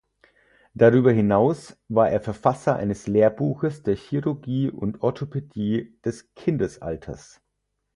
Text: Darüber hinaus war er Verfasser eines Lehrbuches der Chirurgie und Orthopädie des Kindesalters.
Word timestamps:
Darüber 0.73 1.11
hinaus 1.11 1.77
war 1.87 2.09
er 2.09 2.19
Verfasser 2.21 2.75
eines 2.75 3.05
Lehrbuches 3.05 3.83
der 3.83 3.95
Chirurgie 3.95 4.67
und 4.71 5.03
Orthopädie 5.03 5.95
des 6.03 6.33
Kindesalters. 6.33 7.39